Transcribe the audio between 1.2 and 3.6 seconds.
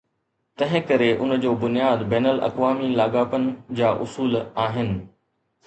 ان جو بنياد بين الاقوامي لاڳاپن